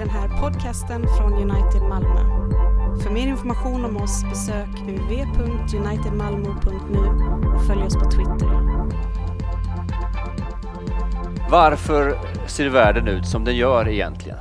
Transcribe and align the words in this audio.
den 0.00 0.10
här 0.10 0.28
podcasten 0.40 1.06
från 1.18 1.32
United 1.32 1.82
Malmö. 1.82 2.20
För 3.02 3.10
mer 3.10 3.26
information 3.26 3.84
om 3.84 3.96
oss 3.96 4.24
besök 4.24 4.68
www.unitedmalmo.nu 4.68 6.98
och 7.54 7.66
följ 7.66 7.82
oss 7.82 7.94
på 7.94 8.10
Twitter. 8.10 8.48
Varför 11.50 12.18
ser 12.46 12.68
världen 12.68 13.08
ut 13.08 13.26
som 13.26 13.44
den 13.44 13.56
gör 13.56 13.88
egentligen? 13.88 14.38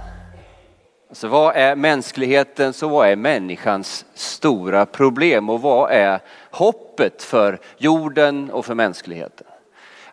Alltså 1.10 1.28
vad 1.28 1.56
är 1.56 1.76
mänsklighetens 1.76 2.84
och 2.84 2.90
vad 2.90 3.08
är 3.08 3.16
människans 3.16 4.06
stora 4.14 4.86
problem 4.86 5.50
och 5.50 5.62
vad 5.62 5.92
är 5.92 6.20
hoppet 6.52 7.24
för 7.24 7.60
jorden 7.78 8.52
och 8.52 8.66
för 8.66 8.76
mänskligheten? 8.76 9.48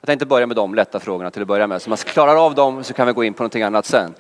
Jag 0.00 0.06
tänkte 0.06 0.26
börja 0.26 0.46
med 0.46 0.56
de 0.56 0.74
lätta 0.74 1.00
frågorna 1.00 1.30
till 1.30 1.42
att 1.42 1.48
börja 1.48 1.66
med. 1.66 1.82
Så 1.82 1.90
man 1.90 1.96
klarar 1.96 2.46
av 2.46 2.54
dem 2.54 2.84
så 2.84 2.94
kan 2.94 3.06
vi 3.06 3.12
gå 3.12 3.24
in 3.24 3.34
på 3.34 3.42
någonting 3.42 3.62
annat 3.62 3.86
sen. 3.86 4.14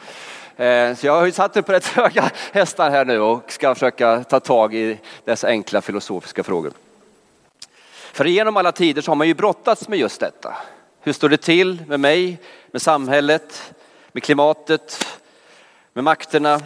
Eh, 0.56 0.94
så 0.94 1.06
jag 1.06 1.12
har 1.12 1.26
ju 1.26 1.32
satt 1.32 1.54
mig 1.54 1.64
på 1.64 1.72
rätt 1.72 1.86
höga 1.96 2.30
hästar 2.52 2.90
här 2.90 3.04
nu 3.04 3.20
och 3.20 3.52
ska 3.52 3.74
försöka 3.74 4.24
ta 4.24 4.40
tag 4.40 4.74
i 4.74 4.98
dessa 5.24 5.48
enkla 5.48 5.80
filosofiska 5.80 6.42
frågor. 6.42 6.72
För 8.12 8.24
genom 8.24 8.56
alla 8.56 8.72
tider 8.72 9.02
så 9.02 9.10
har 9.10 9.16
man 9.16 9.26
ju 9.26 9.34
brottats 9.34 9.88
med 9.88 9.98
just 9.98 10.20
detta. 10.20 10.56
Hur 11.00 11.12
står 11.12 11.28
det 11.28 11.36
till 11.36 11.82
med 11.86 12.00
mig, 12.00 12.38
med 12.70 12.82
samhället, 12.82 13.74
med 14.12 14.22
klimatet, 14.22 15.06
med 15.92 16.04
makterna? 16.04 16.60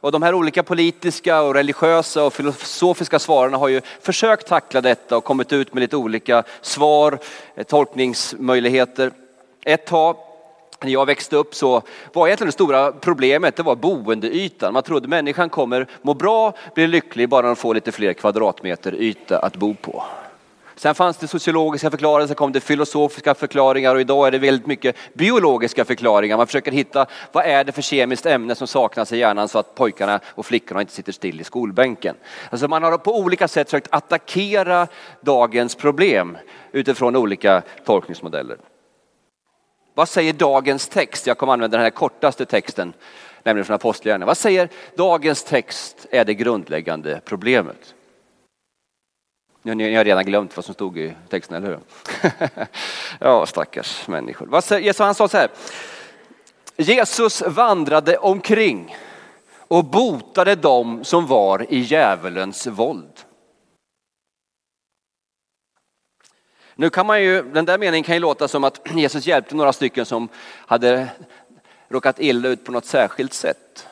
Och 0.00 0.12
de 0.12 0.22
här 0.22 0.34
olika 0.34 0.62
politiska 0.62 1.42
och 1.42 1.54
religiösa 1.54 2.24
och 2.24 2.32
filosofiska 2.32 3.18
svaren 3.18 3.54
har 3.54 3.68
ju 3.68 3.80
försökt 4.00 4.46
tackla 4.46 4.80
detta 4.80 5.16
och 5.16 5.24
kommit 5.24 5.52
ut 5.52 5.74
med 5.74 5.80
lite 5.80 5.96
olika 5.96 6.44
svar, 6.60 7.18
eh, 7.54 7.64
tolkningsmöjligheter. 7.64 9.12
Ett 9.64 9.86
tag 9.86 10.16
när 10.82 10.92
jag 10.92 11.06
växte 11.06 11.36
upp 11.36 11.54
så 11.54 11.82
var 12.12 12.26
egentligen 12.26 12.48
det 12.48 12.52
stora 12.52 12.92
problemet 12.92 13.56
det 13.56 13.62
var 13.62 13.76
boendeytan. 13.76 14.72
Man 14.72 14.82
trodde 14.82 15.08
människan 15.08 15.48
kommer 15.48 15.86
må 16.02 16.14
bra, 16.14 16.52
bli 16.74 16.86
lycklig 16.86 17.28
bara 17.28 17.46
de 17.46 17.56
får 17.56 17.74
lite 17.74 17.92
fler 17.92 18.12
kvadratmeter 18.12 18.94
yta 18.94 19.38
att 19.38 19.56
bo 19.56 19.74
på. 19.74 20.04
Sen 20.76 20.94
fanns 20.94 21.16
det 21.16 21.28
sociologiska 21.28 21.90
förklaringar, 21.90 22.26
sen 22.26 22.36
kom 22.36 22.52
det 22.52 22.60
filosofiska 22.60 23.34
förklaringar 23.34 23.94
och 23.94 24.00
idag 24.00 24.26
är 24.26 24.30
det 24.30 24.38
väldigt 24.38 24.66
mycket 24.66 24.96
biologiska 25.14 25.84
förklaringar. 25.84 26.36
Man 26.36 26.46
försöker 26.46 26.72
hitta 26.72 27.06
vad 27.32 27.44
är 27.44 27.64
det 27.64 27.72
för 27.72 27.82
kemiskt 27.82 28.26
ämne 28.26 28.54
som 28.54 28.66
saknas 28.66 29.12
i 29.12 29.18
hjärnan 29.18 29.48
så 29.48 29.58
att 29.58 29.74
pojkarna 29.74 30.20
och 30.26 30.46
flickorna 30.46 30.80
inte 30.80 30.92
sitter 30.92 31.12
still 31.12 31.40
i 31.40 31.44
skolbänken. 31.44 32.14
Alltså 32.50 32.68
man 32.68 32.82
har 32.82 32.98
på 32.98 33.18
olika 33.18 33.48
sätt 33.48 33.70
försökt 33.70 33.88
attackera 33.90 34.86
dagens 35.20 35.74
problem 35.74 36.38
utifrån 36.72 37.16
olika 37.16 37.62
tolkningsmodeller. 37.84 38.56
Vad 39.98 40.08
säger 40.08 40.32
dagens 40.32 40.88
text? 40.88 41.26
Jag 41.26 41.38
kommer 41.38 41.52
använda 41.52 41.76
den 41.76 41.84
här 41.84 41.90
kortaste 41.90 42.46
texten, 42.46 42.92
nämligen 43.42 43.64
från 43.64 43.74
Apostlagärningarna. 43.74 44.26
Vad 44.26 44.36
säger 44.36 44.68
dagens 44.96 45.44
text 45.44 46.06
är 46.10 46.24
det 46.24 46.34
grundläggande 46.34 47.20
problemet? 47.24 47.94
Ni 49.62 49.94
har 49.94 50.04
redan 50.04 50.24
glömt 50.24 50.56
vad 50.56 50.64
som 50.64 50.74
stod 50.74 50.98
i 50.98 51.14
texten, 51.28 51.56
eller 51.56 51.68
hur? 51.68 51.78
ja, 53.20 53.46
stackars 53.46 54.08
människor. 54.08 54.46
Vad 54.46 54.64
säger, 54.64 55.04
han 55.04 55.14
sa 55.14 55.28
så 55.28 55.36
här. 55.36 55.50
Jesus 56.76 57.42
vandrade 57.46 58.16
omkring 58.16 58.96
och 59.68 59.84
botade 59.84 60.54
dem 60.54 61.04
som 61.04 61.26
var 61.26 61.72
i 61.72 61.78
djävulens 61.78 62.66
våld. 62.66 63.12
Nu 66.80 66.90
kan 66.90 67.06
man 67.06 67.22
ju, 67.22 67.42
den 67.42 67.64
där 67.64 67.78
meningen 67.78 68.04
kan 68.04 68.14
ju 68.14 68.20
låta 68.20 68.48
som 68.48 68.64
att 68.64 68.80
Jesus 68.94 69.26
hjälpte 69.26 69.56
några 69.56 69.72
stycken 69.72 70.06
som 70.06 70.28
hade 70.66 71.08
råkat 71.88 72.20
illa 72.20 72.48
ut 72.48 72.64
på 72.64 72.72
något 72.72 72.84
särskilt 72.84 73.32
sätt. 73.32 73.88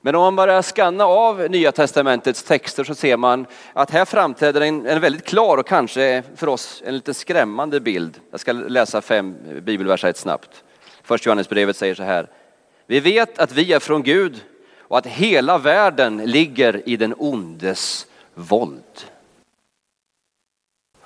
Men 0.00 0.14
om 0.14 0.22
man 0.22 0.36
börjar 0.36 0.62
skanna 0.62 1.04
av 1.04 1.50
Nya 1.50 1.72
Testamentets 1.72 2.42
texter 2.42 2.84
så 2.84 2.94
ser 2.94 3.16
man 3.16 3.46
att 3.72 3.90
här 3.90 4.04
framträder 4.04 4.60
en, 4.60 4.86
en 4.86 5.00
väldigt 5.00 5.24
klar 5.24 5.56
och 5.56 5.66
kanske 5.66 6.22
för 6.36 6.48
oss 6.48 6.82
en 6.86 6.94
lite 6.94 7.14
skrämmande 7.14 7.80
bild. 7.80 8.20
Jag 8.30 8.40
ska 8.40 8.52
läsa 8.52 9.00
fem 9.00 9.36
bibelverser 9.62 10.12
snabbt. 10.12 10.64
Först 11.02 11.26
Johannesbrevet 11.26 11.76
säger 11.76 11.94
så 11.94 12.02
här. 12.02 12.28
Vi 12.86 13.00
vet 13.00 13.38
att 13.38 13.52
vi 13.52 13.72
är 13.72 13.78
från 13.78 14.02
Gud 14.02 14.44
och 14.78 14.98
att 14.98 15.06
hela 15.06 15.58
världen 15.58 16.16
ligger 16.16 16.88
i 16.88 16.96
den 16.96 17.14
ondes 17.18 18.06
våld. 18.34 19.09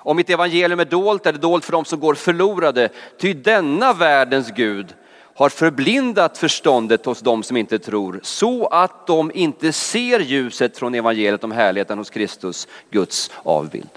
Om 0.05 0.17
mitt 0.17 0.29
evangelium 0.29 0.79
är 0.79 0.85
dolt 0.85 1.25
är 1.25 1.33
det 1.33 1.39
dolt 1.39 1.65
för 1.65 1.71
dem 1.71 1.85
som 1.85 1.99
går 1.99 2.13
förlorade, 2.13 2.89
ty 3.19 3.33
denna 3.33 3.93
världens 3.93 4.51
Gud 4.51 4.93
har 5.35 5.49
förblindat 5.49 6.37
förståndet 6.37 7.05
hos 7.05 7.19
dem 7.19 7.43
som 7.43 7.57
inte 7.57 7.79
tror 7.79 8.19
så 8.23 8.67
att 8.67 9.07
de 9.07 9.31
inte 9.33 9.71
ser 9.71 10.19
ljuset 10.19 10.77
från 10.77 10.95
evangeliet 10.95 11.43
om 11.43 11.51
härligheten 11.51 11.97
hos 11.97 12.09
Kristus, 12.09 12.67
Guds 12.89 13.31
avbild. 13.43 13.89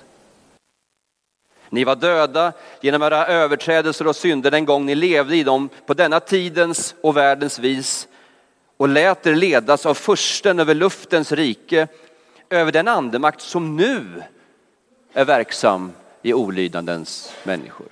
Ni 1.71 1.85
var 1.85 1.97
döda 1.97 2.53
genom 2.81 3.03
era 3.03 3.27
överträdelser 3.27 4.07
och 4.07 4.17
synder 4.17 4.51
den 4.51 4.65
gång 4.65 4.87
ni 4.87 4.95
levde 4.95 5.37
i 5.37 5.43
dem 5.43 5.69
på 5.87 5.95
denna 5.95 6.21
tidens 6.21 6.95
och 7.03 7.17
världens 7.17 7.59
vis 7.59 8.09
och 8.77 8.89
lät 8.89 9.27
er 9.27 9.35
ledas 9.35 9.87
av 9.87 9.95
försten 9.95 10.61
över 10.61 10.75
luftens 10.75 11.33
rike, 11.33 11.89
över 12.51 12.73
den 12.73 12.89
andemakt 12.89 13.41
som 13.41 13.77
nu 13.77 14.23
är 15.19 15.25
verksam 15.25 15.93
i 16.23 16.35
olydandens 16.35 17.33
människor. 17.45 17.87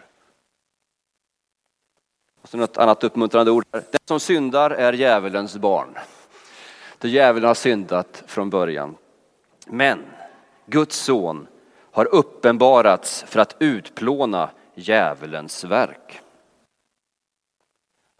Och 2.42 2.48
så 2.48 2.56
något 2.56 2.76
annat 2.76 3.04
uppmuntrande 3.04 3.50
ord. 3.50 3.64
Den 3.70 4.00
som 4.04 4.20
syndar 4.20 4.70
är 4.70 4.92
djävulens 4.92 5.56
barn. 5.56 5.98
Det 6.98 7.09
djävulen 7.09 7.47
har 7.47 7.54
syndat 7.54 8.22
från 8.26 8.50
början. 8.50 8.97
Men 9.66 10.04
Guds 10.66 10.97
son 10.97 11.47
har 11.92 12.04
uppenbarats 12.15 13.25
för 13.28 13.41
att 13.41 13.56
utplåna 13.59 14.50
djävulens 14.75 15.65
verk. 15.65 16.20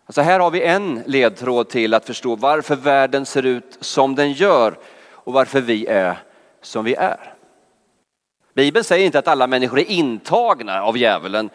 Alltså 0.06 0.21
här 0.21 0.41
har 0.41 0.50
vi 0.50 0.62
en 0.62 1.03
ledtråd 1.06 1.69
till 1.69 1.95
att 1.95 2.06
förstå 2.06 2.37
varför 2.37 2.77
världen 2.77 3.27
ser 3.27 3.47
ut 3.47 3.78
som 3.81 4.15
den 4.15 4.33
gör 4.33 4.78
och 5.11 5.33
varför 5.33 5.61
vi 5.61 5.87
är 5.87 6.19
som 6.61 6.84
vi 6.84 6.95
är. 6.95 7.35
Bibeln 8.56 8.84
säger 8.84 9.06
inte 9.06 9.19
att 9.19 9.28
alla 9.28 9.47
människor 9.47 9.78
är 9.78 9.91
intagna 9.91 10.83
av 10.83 10.99
djävulen, 10.99 11.50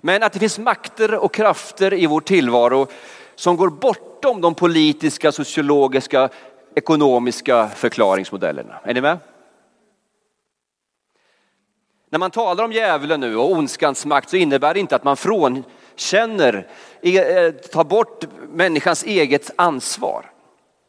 men 0.00 0.22
att 0.22 0.32
det 0.32 0.38
finns 0.38 0.58
makter 0.58 1.14
och 1.14 1.34
krafter 1.34 1.94
i 1.94 2.06
vår 2.06 2.20
tillvaro 2.20 2.86
som 3.34 3.56
går 3.56 3.68
bortom 3.68 4.40
de 4.40 4.54
politiska, 4.54 5.32
sociologiska, 5.32 6.28
ekonomiska 6.74 7.68
förklaringsmodellerna. 7.68 8.80
Är 8.84 8.94
ni 8.94 9.00
med? 9.00 9.18
När 12.10 12.18
man 12.18 12.30
talar 12.30 12.64
om 12.64 12.72
djävulen 12.72 13.20
nu 13.20 13.36
och 13.36 13.50
ondskans 13.52 14.06
makt 14.06 14.30
så 14.30 14.36
innebär 14.36 14.74
det 14.74 14.80
inte 14.80 14.96
att 14.96 15.04
man 15.04 15.16
frånkänner, 15.16 16.66
eh, 17.02 17.50
tar 17.50 17.84
bort 17.84 18.24
människans 18.48 19.04
eget 19.04 19.50
ansvar. 19.56 20.30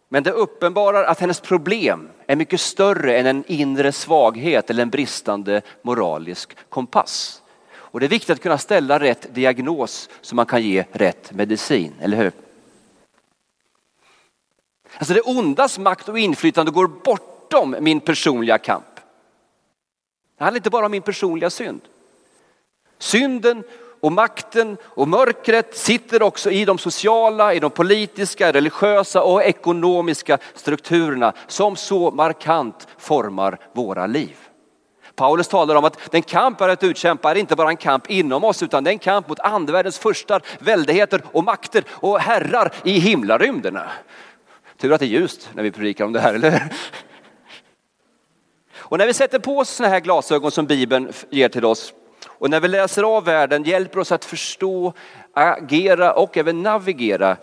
Men 0.09 0.23
det 0.23 0.31
uppenbarar 0.31 1.03
att 1.03 1.19
hennes 1.19 1.39
problem 1.39 2.09
är 2.27 2.35
mycket 2.35 2.61
större 2.61 3.17
än 3.17 3.25
en 3.25 3.43
inre 3.47 3.91
svaghet 3.91 4.69
eller 4.69 4.83
en 4.83 4.89
bristande 4.89 5.61
moralisk 5.81 6.57
kompass. 6.69 7.41
Och 7.73 7.99
det 7.99 8.05
är 8.05 8.09
viktigt 8.09 8.29
att 8.29 8.41
kunna 8.41 8.57
ställa 8.57 8.99
rätt 8.99 9.35
diagnos 9.35 10.09
så 10.21 10.35
man 10.35 10.45
kan 10.45 10.61
ge 10.61 10.85
rätt 10.91 11.31
medicin, 11.31 11.93
eller 11.99 12.17
hur? 12.17 12.31
Alltså 14.97 15.13
det 15.13 15.21
ondas 15.21 15.79
makt 15.79 16.09
och 16.09 16.19
inflytande 16.19 16.71
går 16.71 16.87
bortom 16.87 17.75
min 17.79 17.99
personliga 17.99 18.57
kamp. 18.57 18.95
Det 20.37 20.43
handlar 20.43 20.59
inte 20.59 20.69
bara 20.69 20.85
om 20.85 20.91
min 20.91 21.01
personliga 21.01 21.49
synd. 21.49 21.81
Synden 22.97 23.63
och 24.03 24.11
makten 24.11 24.77
och 24.83 25.07
mörkret 25.07 25.77
sitter 25.77 26.21
också 26.21 26.51
i 26.51 26.65
de 26.65 26.77
sociala, 26.77 27.53
i 27.53 27.59
de 27.59 27.71
politiska, 27.71 28.51
religiösa 28.51 29.23
och 29.23 29.43
ekonomiska 29.43 30.37
strukturerna 30.55 31.33
som 31.47 31.75
så 31.75 32.11
markant 32.11 32.87
formar 32.97 33.57
våra 33.73 34.07
liv. 34.07 34.37
Paulus 35.15 35.47
talar 35.47 35.75
om 35.75 35.85
att 35.85 36.11
den 36.11 36.21
kamp 36.21 36.61
är 36.61 36.69
att 36.69 36.83
utkämpa 36.83 37.31
är 37.31 37.35
inte 37.35 37.55
bara 37.55 37.69
en 37.69 37.77
kamp 37.77 38.09
inom 38.09 38.43
oss 38.43 38.63
utan 38.63 38.83
det 38.83 38.89
är 38.89 38.93
en 38.93 38.99
kamp 38.99 39.27
mot 39.27 39.39
andevärldens 39.39 39.99
förstar, 39.99 40.41
väldigheter 40.59 41.21
och 41.31 41.43
makter 41.43 41.83
och 41.89 42.19
herrar 42.19 42.73
i 42.83 42.99
himlarymderna. 42.99 43.91
Tur 44.77 44.93
att 44.93 44.99
det 44.99 45.05
är 45.05 45.07
ljust 45.07 45.49
när 45.53 45.63
vi 45.63 45.71
predikar 45.71 46.05
om 46.05 46.13
det 46.13 46.19
här, 46.19 46.33
eller 46.33 46.51
hur? 46.51 46.73
Och 48.75 48.97
när 48.97 49.07
vi 49.07 49.13
sätter 49.13 49.39
på 49.39 49.57
oss 49.57 49.69
sådana 49.69 49.93
här 49.93 49.99
glasögon 49.99 50.51
som 50.51 50.65
Bibeln 50.65 51.11
ger 51.29 51.49
till 51.49 51.65
oss 51.65 51.93
och 52.43 52.49
när 52.49 52.59
vi 52.59 52.67
läser 52.67 53.03
av 53.03 53.25
världen 53.25 53.63
hjälper 53.63 53.99
oss 53.99 54.11
att 54.11 54.25
förstå, 54.25 54.93
agera 55.33 56.13
och 56.13 56.37
även 56.37 56.63
navigera 56.63 57.37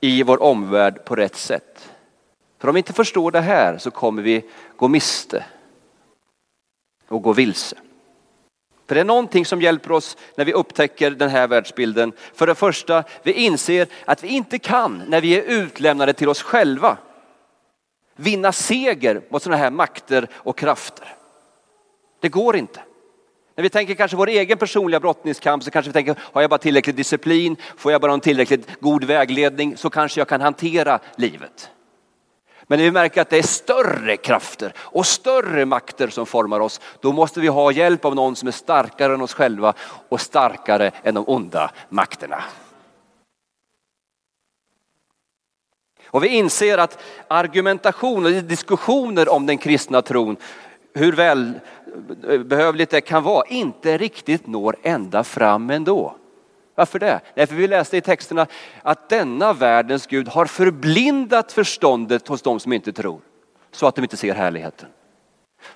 i 0.00 0.22
vår 0.22 0.42
omvärld 0.42 1.04
på 1.04 1.16
rätt 1.16 1.36
sätt. 1.36 1.90
För 2.58 2.68
om 2.68 2.74
vi 2.74 2.78
inte 2.78 2.92
förstår 2.92 3.30
det 3.30 3.40
här 3.40 3.78
så 3.78 3.90
kommer 3.90 4.22
vi 4.22 4.44
gå 4.76 4.88
miste 4.88 5.44
och 7.08 7.22
gå 7.22 7.32
vilse. 7.32 7.76
För 8.86 8.94
det 8.94 9.00
är 9.00 9.04
någonting 9.04 9.46
som 9.46 9.62
hjälper 9.62 9.92
oss 9.92 10.16
när 10.34 10.44
vi 10.44 10.52
upptäcker 10.52 11.10
den 11.10 11.30
här 11.30 11.48
världsbilden. 11.48 12.12
För 12.34 12.46
det 12.46 12.54
första, 12.54 13.04
vi 13.22 13.32
inser 13.32 13.86
att 14.04 14.24
vi 14.24 14.28
inte 14.28 14.58
kan, 14.58 15.02
när 15.08 15.20
vi 15.20 15.38
är 15.38 15.42
utlämnade 15.42 16.12
till 16.12 16.28
oss 16.28 16.42
själva, 16.42 16.96
vinna 18.16 18.52
seger 18.52 19.22
mot 19.28 19.42
sådana 19.42 19.62
här 19.62 19.70
makter 19.70 20.28
och 20.34 20.58
krafter. 20.58 21.14
Det 22.20 22.28
går 22.28 22.56
inte. 22.56 22.80
När 23.58 23.62
vi 23.62 23.70
tänker 23.70 23.94
kanske 23.94 24.16
vår 24.16 24.28
egen 24.28 24.58
personliga 24.58 25.00
brottningskamp 25.00 25.62
så 25.62 25.70
kanske 25.70 25.88
vi 25.88 25.92
tänker, 25.92 26.16
har 26.20 26.40
jag 26.40 26.50
bara 26.50 26.58
tillräcklig 26.58 26.96
disciplin, 26.96 27.56
får 27.76 27.92
jag 27.92 28.00
bara 28.00 28.12
en 28.12 28.20
tillräckligt 28.20 28.80
god 28.80 29.04
vägledning 29.04 29.76
så 29.76 29.90
kanske 29.90 30.20
jag 30.20 30.28
kan 30.28 30.40
hantera 30.40 30.98
livet. 31.16 31.70
Men 32.66 32.78
när 32.78 32.84
vi 32.84 32.90
märker 32.90 33.20
att 33.20 33.30
det 33.30 33.38
är 33.38 33.42
större 33.42 34.16
krafter 34.16 34.72
och 34.76 35.06
större 35.06 35.64
makter 35.64 36.08
som 36.08 36.26
formar 36.26 36.60
oss, 36.60 36.80
då 37.00 37.12
måste 37.12 37.40
vi 37.40 37.48
ha 37.48 37.72
hjälp 37.72 38.04
av 38.04 38.14
någon 38.14 38.36
som 38.36 38.48
är 38.48 38.52
starkare 38.52 39.14
än 39.14 39.22
oss 39.22 39.34
själva 39.34 39.74
och 40.08 40.20
starkare 40.20 40.90
än 41.02 41.14
de 41.14 41.24
onda 41.28 41.70
makterna. 41.88 42.44
Och 46.06 46.24
vi 46.24 46.28
inser 46.28 46.78
att 46.78 47.02
argumentation 47.28 48.26
och 48.26 48.32
diskussioner 48.32 49.28
om 49.28 49.46
den 49.46 49.58
kristna 49.58 50.02
tron, 50.02 50.36
hur 50.94 51.12
väl 51.12 51.52
behövligt 52.44 52.90
det 52.90 53.00
kan 53.00 53.22
vara, 53.22 53.46
inte 53.48 53.98
riktigt 53.98 54.46
når 54.46 54.76
ända 54.82 55.24
fram 55.24 55.70
ändå. 55.70 56.14
Varför 56.74 56.98
det? 56.98 57.20
Nej, 57.34 57.46
för 57.46 57.54
vi 57.54 57.68
läste 57.68 57.96
i 57.96 58.00
texterna 58.00 58.46
att 58.82 59.08
denna 59.08 59.52
världens 59.52 60.06
Gud 60.06 60.28
har 60.28 60.46
förblindat 60.46 61.52
förståndet 61.52 62.28
hos 62.28 62.42
de 62.42 62.60
som 62.60 62.72
inte 62.72 62.92
tror. 62.92 63.20
Så 63.70 63.86
att 63.86 63.94
de 63.94 64.02
inte 64.02 64.16
ser 64.16 64.34
härligheten. 64.34 64.88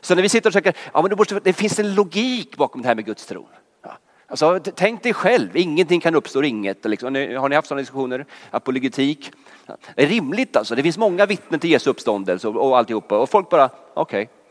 Så 0.00 0.14
när 0.14 0.23
vi 0.23 0.29
sitter 0.29 0.49
och 0.49 0.53
försöker, 0.53 0.76
ja 0.93 1.03
men 1.03 1.11
det, 1.11 1.17
måste, 1.17 1.41
det 1.41 1.53
finns 1.53 1.79
en 1.79 1.94
logik 1.94 2.56
bakom 2.56 2.82
det 2.82 2.88
här 2.88 2.94
med 2.94 3.05
Guds 3.05 3.26
tron. 3.26 3.47
Ja. 3.82 3.99
Alltså, 4.26 4.61
tänk 4.75 5.03
dig 5.03 5.15
själv, 5.15 5.56
ingenting 5.56 6.00
kan 6.00 6.15
uppstå 6.15 6.43
inget. 6.43 6.85
Liksom. 6.85 7.15
Har 7.15 7.49
ni 7.49 7.55
haft 7.55 7.69
sådana 7.69 7.81
diskussioner? 7.81 8.26
Apologetik. 8.50 9.32
Ja. 9.67 9.76
Det 9.94 10.03
är 10.03 10.06
rimligt 10.06 10.56
alltså, 10.56 10.75
det 10.75 10.82
finns 10.82 10.99
många 10.99 11.26
vittnen 11.26 11.61
till 11.61 11.70
Jesu 11.70 11.91
uppståndelse 11.91 12.49
och, 12.49 12.69
och 12.69 12.79
alltihopa. 12.79 13.19
Och 13.19 13.31
folk 13.31 13.50
bara, 13.50 13.70
okej. 13.94 14.23
Okay. 14.23 14.42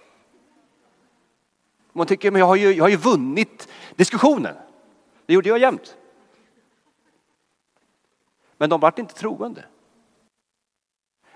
Man 1.93 2.07
tycker, 2.07 2.31
men 2.31 2.39
jag 2.39 2.47
har, 2.47 2.55
ju, 2.55 2.71
jag 2.71 2.83
har 2.83 2.89
ju 2.89 2.97
vunnit 2.97 3.67
diskussionen. 3.95 4.55
Det 5.25 5.33
gjorde 5.33 5.49
jag 5.49 5.59
jämt. 5.59 5.97
Men 8.57 8.69
de 8.69 8.79
vart 8.79 8.99
inte 8.99 9.13
troende. 9.13 9.65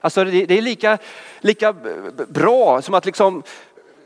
Alltså 0.02 0.24
det, 0.24 0.58
är 0.58 0.62
lika, 0.62 0.98
lika 1.40 1.74
bra 2.28 2.82
som 2.82 2.94
att 2.94 3.06
liksom 3.06 3.44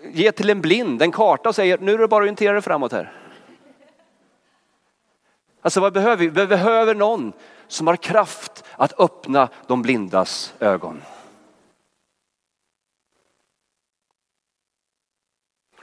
ge 0.04 0.32
till 0.32 0.50
en 0.50 0.62
blind 0.62 1.02
en 1.02 1.12
karta 1.12 1.50
och 1.50 1.56
säga 1.56 1.78
nu 1.82 1.94
är 1.94 1.98
det 1.98 2.08
bara 2.08 2.18
att 2.18 2.24
orientera 2.24 2.54
dig 2.54 2.62
framåt 2.62 2.92
här. 2.92 3.14
Alltså 5.62 5.80
vad 5.80 5.94
behöver 5.94 6.16
vi? 6.16 6.28
Vi 6.28 6.48
behöver 6.48 6.96
någon 6.96 7.34
som 7.68 7.88
har 7.88 7.96
kraft 7.96 8.64
att 8.72 9.00
öppna 9.00 9.50
de 9.68 9.82
blindas 9.82 10.54
ögon. 10.60 11.02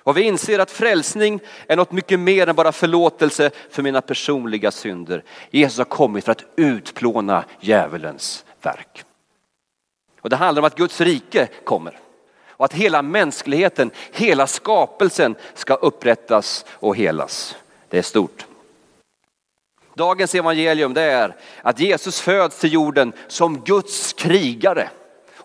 Och 0.06 0.16
vi 0.16 0.22
inser 0.22 0.58
att 0.58 0.70
frälsning 0.70 1.40
är 1.66 1.76
något 1.76 1.92
mycket 1.92 2.20
mer 2.20 2.46
än 2.46 2.56
bara 2.56 2.72
förlåtelse 2.72 3.50
för 3.70 3.82
mina 3.82 4.00
personliga 4.00 4.70
synder. 4.70 5.24
Jesus 5.50 5.78
har 5.78 5.84
kommit 5.84 6.24
för 6.24 6.32
att 6.32 6.44
utplåna 6.56 7.44
djävulens 7.60 8.44
verk. 8.62 9.04
Och 10.20 10.30
det 10.30 10.36
handlar 10.36 10.62
om 10.62 10.66
att 10.66 10.76
Guds 10.76 11.00
rike 11.00 11.48
kommer 11.64 11.98
och 12.48 12.64
att 12.64 12.72
hela 12.72 13.02
mänskligheten, 13.02 13.90
hela 14.12 14.46
skapelsen 14.46 15.34
ska 15.54 15.74
upprättas 15.74 16.64
och 16.70 16.96
helas. 16.96 17.56
Det 17.88 17.98
är 17.98 18.02
stort. 18.02 18.46
Dagens 19.94 20.34
evangelium 20.34 20.94
det 20.94 21.02
är 21.02 21.36
att 21.62 21.80
Jesus 21.80 22.20
föds 22.20 22.60
till 22.60 22.72
jorden 22.72 23.12
som 23.28 23.60
Guds 23.60 24.12
krigare 24.12 24.88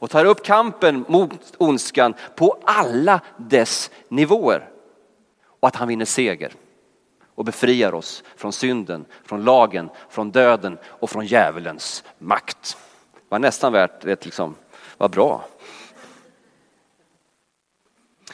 och 0.01 0.09
tar 0.09 0.25
upp 0.25 0.43
kampen 0.43 1.05
mot 1.07 1.53
ondskan 1.57 2.13
på 2.35 2.57
alla 2.65 3.21
dess 3.37 3.91
nivåer. 4.07 4.69
Och 5.59 5.67
att 5.67 5.75
han 5.75 5.87
vinner 5.87 6.05
seger 6.05 6.53
och 7.35 7.45
befriar 7.45 7.93
oss 7.93 8.23
från 8.35 8.53
synden, 8.53 9.05
från 9.25 9.43
lagen, 9.43 9.89
från 10.09 10.31
döden 10.31 10.77
och 10.85 11.09
från 11.09 11.25
djävulens 11.25 12.03
makt. 12.17 12.77
Det 13.13 13.19
var 13.29 13.39
nästan 13.39 13.73
värt, 13.73 14.01
det, 14.01 14.25
liksom, 14.25 14.55
vad 14.97 15.11
bra. 15.11 15.45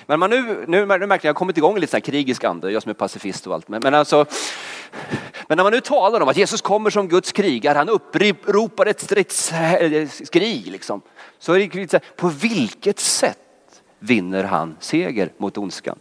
Men 0.05 0.19
man 0.19 0.29
nu, 0.29 0.65
nu, 0.67 0.85
nu 0.85 0.85
märker 0.85 1.09
jag, 1.09 1.19
jag 1.23 1.29
har 1.29 1.33
kommit 1.33 1.57
igång 1.57 1.77
i 1.77 1.79
lite 1.79 2.01
krigisk 2.01 2.43
ande, 2.43 2.71
jag 2.71 2.83
som 2.83 2.89
är 2.89 2.93
pacifist 2.93 3.47
och 3.47 3.53
allt. 3.53 3.67
Men, 3.67 3.81
men, 3.83 3.93
alltså, 3.93 4.25
men 5.47 5.57
när 5.57 5.63
man 5.63 5.73
nu 5.73 5.81
talar 5.81 6.21
om 6.21 6.29
att 6.29 6.37
Jesus 6.37 6.61
kommer 6.61 6.89
som 6.89 7.07
Guds 7.07 7.31
krigare, 7.31 7.77
han 7.77 7.89
uppropar 7.89 8.85
ett 8.85 9.01
stridsskri. 9.01 10.63
Liksom. 10.65 11.01
Så 11.39 11.53
är 11.53 11.59
det 11.59 11.91
så 11.91 11.99
på 12.15 12.27
vilket 12.27 12.99
sätt 12.99 13.83
vinner 13.99 14.43
han 14.43 14.77
seger 14.79 15.31
mot 15.37 15.57
ondskan? 15.57 15.99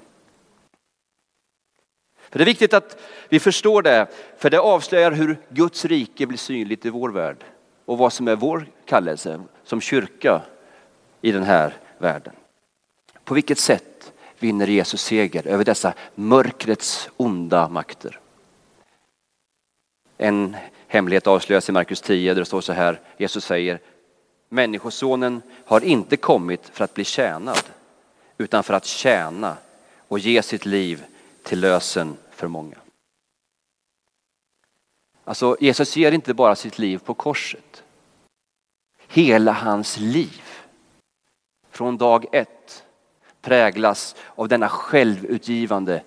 För 2.30 2.38
det 2.38 2.42
är 2.42 2.46
viktigt 2.46 2.74
att 2.74 2.98
vi 3.28 3.40
förstår 3.40 3.82
det, 3.82 4.06
för 4.38 4.50
det 4.50 4.60
avslöjar 4.60 5.12
hur 5.12 5.38
Guds 5.48 5.84
rike 5.84 6.26
blir 6.26 6.38
synligt 6.38 6.86
i 6.86 6.90
vår 6.90 7.08
värld 7.08 7.44
och 7.84 7.98
vad 7.98 8.12
som 8.12 8.28
är 8.28 8.36
vår 8.36 8.66
kallelse 8.84 9.40
som 9.64 9.80
kyrka 9.80 10.42
i 11.20 11.32
den 11.32 11.42
här 11.42 11.76
världen. 11.98 12.32
På 13.24 13.34
vilket 13.34 13.58
sätt 13.58 14.12
vinner 14.38 14.66
Jesus 14.66 15.02
seger 15.02 15.46
över 15.46 15.64
dessa 15.64 15.94
mörkrets 16.14 17.08
onda 17.16 17.68
makter? 17.68 18.20
En 20.16 20.56
hemlighet 20.86 21.26
avslöjas 21.26 21.68
i 21.68 21.72
Markus 21.72 22.00
10 22.00 22.34
där 22.34 22.40
det 22.40 22.46
står 22.46 22.60
så 22.60 22.72
här, 22.72 23.00
Jesus 23.16 23.44
säger 23.44 23.80
Människosonen 24.48 25.42
har 25.64 25.80
inte 25.80 26.16
kommit 26.16 26.68
för 26.72 26.84
att 26.84 26.94
bli 26.94 27.04
tjänad 27.04 27.62
utan 28.38 28.62
för 28.62 28.74
att 28.74 28.84
tjäna 28.84 29.56
och 30.08 30.18
ge 30.18 30.42
sitt 30.42 30.66
liv 30.66 31.04
till 31.42 31.60
lösen 31.60 32.16
för 32.30 32.48
många. 32.48 32.76
Alltså 35.24 35.56
Jesus 35.60 35.96
ger 35.96 36.12
inte 36.12 36.34
bara 36.34 36.56
sitt 36.56 36.78
liv 36.78 36.98
på 36.98 37.14
korset. 37.14 37.82
Hela 39.08 39.52
hans 39.52 39.98
liv 39.98 40.42
från 41.70 41.96
dag 41.96 42.26
ett 42.32 42.84
präglas 43.40 44.16
av 44.34 44.48
denna 44.48 44.68
självutgivande, 44.68 46.02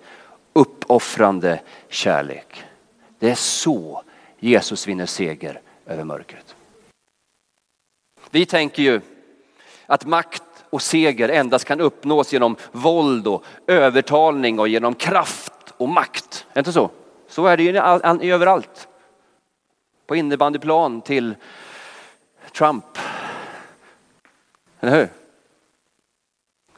uppoffrande 0.52 1.60
kärlek. 1.88 2.64
Det 3.20 3.30
är 3.30 3.34
så 3.34 4.02
Jesus 4.38 4.88
vinner 4.88 5.06
seger 5.06 5.60
över 5.86 6.04
mörkret. 6.04 6.56
Vi 8.30 8.46
tänker 8.46 8.82
ju 8.82 9.00
att 9.86 10.06
makt 10.06 10.42
och 10.70 10.82
seger 10.82 11.28
endast 11.28 11.64
kan 11.64 11.80
uppnås 11.80 12.32
genom 12.32 12.56
våld 12.72 13.26
och 13.26 13.44
övertalning 13.66 14.58
och 14.58 14.68
genom 14.68 14.94
kraft 14.94 15.74
och 15.76 15.88
makt. 15.88 16.46
Är 16.52 16.58
inte 16.58 16.72
så? 16.72 16.90
Så 17.28 17.46
är 17.46 17.56
det 17.56 17.62
ju 18.24 18.32
överallt. 18.34 18.88
På 20.06 20.16
innebandyplan 20.16 21.00
till 21.00 21.34
Trump. 22.52 22.98
Eller 24.80 24.96
hur? 24.96 25.08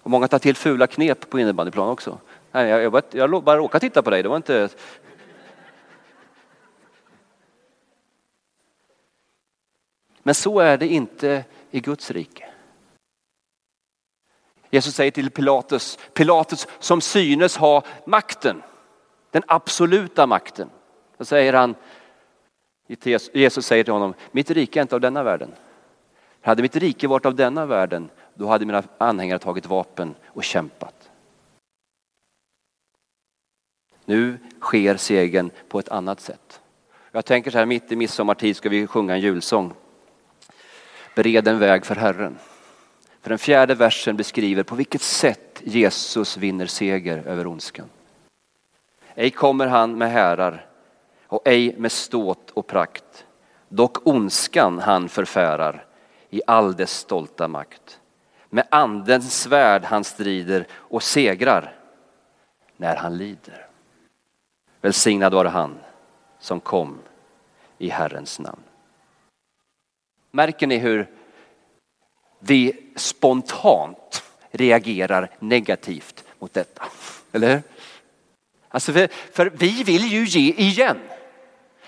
Och 0.02 0.10
många 0.10 0.28
tar 0.28 0.38
till 0.38 0.56
fula 0.56 0.86
knep 0.86 1.30
på 1.30 1.40
innebandyplan 1.40 1.88
också. 1.88 2.18
Nej, 2.52 2.68
jag, 2.68 2.82
jag, 2.82 2.92
bara, 2.92 3.02
jag 3.10 3.42
bara 3.42 3.56
råkade 3.56 3.80
titta 3.80 4.02
på 4.02 4.10
dig, 4.10 4.22
det 4.22 4.28
var 4.28 4.36
inte... 4.36 4.68
Men 10.22 10.34
så 10.34 10.60
är 10.60 10.78
det 10.78 10.86
inte 10.86 11.44
i 11.70 11.80
Guds 11.80 12.10
rike. 12.10 12.48
Jesus 14.70 14.94
säger 14.94 15.10
till 15.10 15.30
Pilatus, 15.30 15.98
Pilatus 16.12 16.66
som 16.78 17.00
synes 17.00 17.56
ha 17.56 17.84
makten, 18.06 18.62
den 19.30 19.42
absoluta 19.46 20.26
makten. 20.26 20.70
Då 21.16 21.24
säger 21.24 21.52
han, 21.52 21.74
Jesus 23.32 23.66
säger 23.66 23.84
till 23.84 23.92
honom, 23.92 24.14
mitt 24.30 24.50
rike 24.50 24.78
är 24.78 24.82
inte 24.82 24.94
av 24.94 25.00
denna 25.00 25.22
världen. 25.22 25.54
Hade 26.40 26.62
mitt 26.62 26.76
rike 26.76 27.08
varit 27.08 27.26
av 27.26 27.34
denna 27.34 27.66
världen, 27.66 28.10
då 28.34 28.46
hade 28.46 28.66
mina 28.66 28.82
anhängare 28.98 29.38
tagit 29.38 29.66
vapen 29.66 30.14
och 30.26 30.44
kämpat. 30.44 31.10
Nu 34.04 34.38
sker 34.60 34.96
segern 34.96 35.50
på 35.68 35.78
ett 35.78 35.88
annat 35.88 36.20
sätt. 36.20 36.60
Jag 37.12 37.24
tänker 37.24 37.50
så 37.50 37.58
här, 37.58 37.66
mitt 37.66 37.92
i 37.92 37.96
midsommartid 37.96 38.56
ska 38.56 38.68
vi 38.68 38.86
sjunga 38.86 39.14
en 39.14 39.20
julsång. 39.20 39.74
Bered 41.14 41.48
en 41.48 41.58
väg 41.58 41.86
för 41.86 41.94
Herren. 41.94 42.38
För 43.20 43.28
den 43.28 43.38
fjärde 43.38 43.74
versen 43.74 44.16
beskriver 44.16 44.62
på 44.62 44.74
vilket 44.74 45.02
sätt 45.02 45.62
Jesus 45.64 46.36
vinner 46.36 46.66
seger 46.66 47.22
över 47.26 47.46
ondskan. 47.46 47.88
Ej 49.14 49.30
kommer 49.30 49.66
han 49.66 49.98
med 49.98 50.10
härar 50.10 50.66
och 51.26 51.42
ej 51.44 51.74
med 51.78 51.92
ståt 51.92 52.50
och 52.50 52.66
prakt. 52.66 53.26
Dock 53.68 54.06
ondskan 54.06 54.78
han 54.78 55.08
förfärar 55.08 55.84
i 56.30 56.40
all 56.46 56.76
dess 56.76 56.92
stolta 56.92 57.48
makt. 57.48 58.00
Med 58.50 58.66
andens 58.70 59.40
svärd 59.40 59.84
han 59.84 60.04
strider 60.04 60.66
och 60.72 61.02
segrar 61.02 61.74
när 62.76 62.96
han 62.96 63.16
lider. 63.16 63.66
Välsignad 64.80 65.34
var 65.34 65.44
han 65.44 65.78
som 66.38 66.60
kom 66.60 66.98
i 67.78 67.88
Herrens 67.88 68.38
namn. 68.38 68.62
Märker 70.32 70.66
ni 70.66 70.78
hur 70.78 71.10
vi 72.38 72.72
spontant 72.96 74.22
reagerar 74.50 75.30
negativt 75.38 76.24
mot 76.38 76.54
detta? 76.54 76.84
Eller 77.32 77.54
hur? 77.54 77.62
Alltså 78.68 78.92
för, 78.92 79.08
för 79.32 79.50
vi 79.54 79.82
vill 79.82 80.12
ju 80.12 80.24
ge 80.24 80.52
igen. 80.52 80.98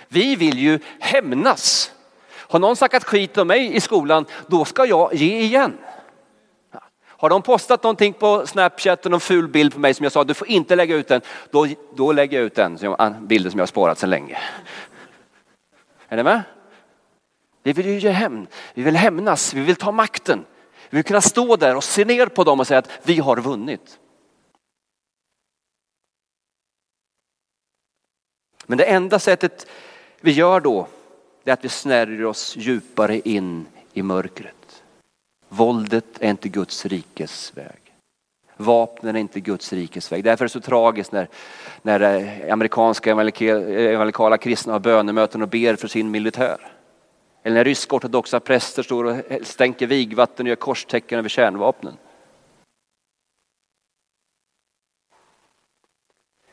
Vi 0.08 0.36
vill 0.36 0.58
ju 0.58 0.78
hämnas. 1.00 1.92
Har 2.32 2.58
någon 2.58 2.76
snackat 2.76 3.04
skit 3.04 3.38
om 3.38 3.46
mig 3.46 3.76
i 3.76 3.80
skolan, 3.80 4.26
då 4.46 4.64
ska 4.64 4.86
jag 4.86 5.14
ge 5.14 5.40
igen. 5.40 5.78
Har 7.06 7.30
de 7.30 7.42
postat 7.42 7.82
någonting 7.82 8.12
på 8.12 8.46
Snapchat 8.46 9.04
och 9.04 9.10
någon 9.10 9.20
ful 9.20 9.48
bild 9.48 9.72
på 9.74 9.80
mig 9.80 9.94
som 9.94 10.04
jag 10.04 10.12
sa, 10.12 10.24
du 10.24 10.34
får 10.34 10.48
inte 10.48 10.76
lägga 10.76 10.96
ut 10.96 11.08
den, 11.08 11.20
då, 11.50 11.66
då 11.94 12.12
lägger 12.12 12.38
jag 12.38 12.46
ut 12.46 12.54
den, 12.54 12.78
bilden 13.26 13.50
som 13.50 13.58
jag 13.58 13.62
har 13.62 13.66
sparat 13.66 13.98
sedan 13.98 14.10
länge. 14.10 14.38
Är 16.08 16.16
ni 16.16 16.22
med? 16.22 16.42
Vi 17.64 17.72
vill 17.72 17.86
ju 17.86 17.98
ge 17.98 18.10
hämnd, 18.10 18.46
vi 18.74 18.82
vill 18.82 18.96
hämnas, 18.96 19.54
vi 19.54 19.60
vill 19.60 19.76
ta 19.76 19.92
makten. 19.92 20.44
Vi 20.90 20.96
vill 20.96 21.04
kunna 21.04 21.20
stå 21.20 21.56
där 21.56 21.76
och 21.76 21.84
se 21.84 22.04
ner 22.04 22.26
på 22.26 22.44
dem 22.44 22.60
och 22.60 22.66
säga 22.66 22.78
att 22.78 22.90
vi 23.02 23.18
har 23.18 23.40
vunnit. 23.40 23.98
Men 28.66 28.78
det 28.78 28.84
enda 28.84 29.18
sättet 29.18 29.66
vi 30.20 30.32
gör 30.32 30.60
då, 30.60 30.88
är 31.44 31.52
att 31.52 31.64
vi 31.64 31.68
snärjer 31.68 32.24
oss 32.24 32.56
djupare 32.56 33.18
in 33.18 33.66
i 33.92 34.02
mörkret. 34.02 34.82
Våldet 35.48 36.04
är 36.20 36.30
inte 36.30 36.48
Guds 36.48 36.86
rikes 36.86 37.56
väg. 37.56 37.94
Vapnen 38.56 39.16
är 39.16 39.20
inte 39.20 39.40
Guds 39.40 39.72
rikes 39.72 40.12
väg. 40.12 40.24
Därför 40.24 40.44
är 40.44 40.48
det 40.48 40.52
så 40.52 40.60
tragiskt 40.60 41.12
när, 41.12 41.28
när 41.82 42.00
eh, 42.00 42.52
amerikanska 42.52 43.10
evangelikala 43.10 44.38
kristna 44.38 44.72
har 44.72 44.80
bönemöten 44.80 45.42
och 45.42 45.48
ber 45.48 45.76
för 45.76 45.88
sin 45.88 46.10
militär. 46.10 46.73
Eller 47.46 47.54
när 47.56 47.64
rysk-ortodoxa 47.64 48.40
präster 48.40 48.82
står 48.82 49.04
och 49.04 49.46
stänker 49.46 49.86
vigvatten 49.86 50.46
och 50.46 50.48
gör 50.48 50.56
korstecken 50.56 51.18
över 51.18 51.28
kärnvapnen. 51.28 51.96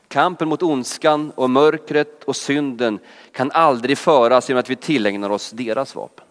Kampen 0.08 0.50
mot 0.50 0.64
ondskan 0.64 1.32
och 1.32 1.50
mörkret 1.50 2.24
och 2.24 2.36
synden 2.36 3.00
kan 3.32 3.52
aldrig 3.52 3.98
föras 3.98 4.50
genom 4.50 4.60
att 4.60 4.70
vi 4.70 4.76
tillägnar 4.76 5.30
oss 5.30 5.52
deras 5.52 5.96
vapen. 5.96 6.26